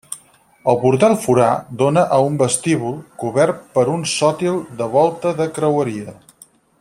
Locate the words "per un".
3.77-4.09